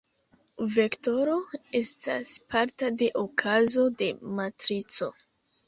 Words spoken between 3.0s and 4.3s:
de okazo de